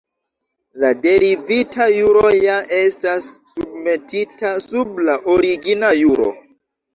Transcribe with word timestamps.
La 0.83 0.89
derivita 1.01 1.85
juro 1.95 2.23
ja 2.37 2.55
estas 2.77 3.27
submetita 3.57 4.55
sub 4.69 4.97
la 5.11 5.19
origina 5.35 5.93
juro. 6.01 6.33